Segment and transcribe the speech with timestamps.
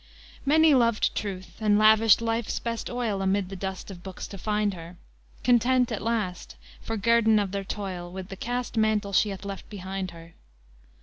[0.01, 4.37] III Many loved Truth, and lavished life's best oil Amid the dust of books to
[4.39, 4.97] find her,
[5.43, 9.69] Content at last, for guerdon of their toil, With the cast mantle she hath left
[9.69, 10.33] behind her.